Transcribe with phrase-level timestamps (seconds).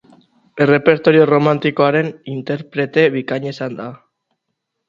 [0.63, 3.91] Errepertorio erromantikoaren interprete bikaina izan da.